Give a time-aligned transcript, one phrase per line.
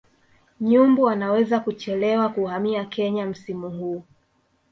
[0.59, 4.03] Nyumbu wanaweza kuchelewa kuhamia Kenya msimu huu